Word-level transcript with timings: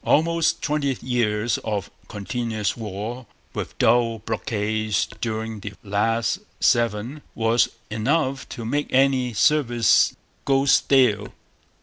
Almost 0.03 0.63
twenty 0.63 0.97
years 0.99 1.59
of 1.59 1.91
continuous 2.07 2.75
war, 2.75 3.27
with 3.53 3.77
dull 3.77 4.17
blockades 4.17 5.05
during 5.21 5.59
the 5.59 5.73
last 5.83 6.39
seven, 6.59 7.21
was 7.35 7.69
enough 7.91 8.49
to 8.49 8.65
make 8.65 8.87
any 8.91 9.31
service 9.33 10.15
'go 10.43 10.65
stale.' 10.65 11.27